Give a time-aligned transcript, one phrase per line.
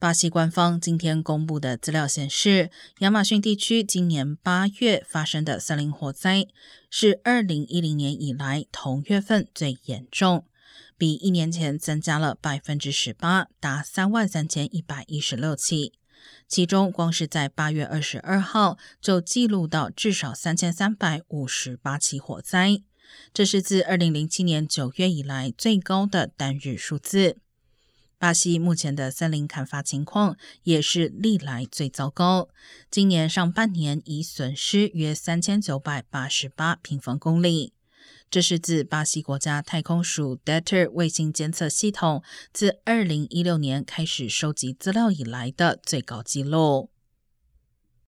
[0.00, 6.46] 巴西官方今天公布的资料显示，亚马逊地区今年八月发生的森林火灾
[6.88, 10.46] 是二零一零年以来同月份最严重，
[10.96, 15.92] 比一年前增加了百分之十八，达三万三千一百一十六起。
[16.48, 22.80] 其中，光是在八月二十二号就记录到至少三千三百五十八起火灾，
[23.34, 27.36] 这是自二零零七年九月以来最高的单日数字。
[28.20, 32.50] 巴西目前的森林砍伐情况也是历来最糟糕，
[32.90, 37.72] 今年上半年已损失约三千九百八十八平方公里，
[38.30, 46.90] 这是自巴西国家太空署 DATER 卫星监测系统自二零一六年开始收集资料以来的最高纪录。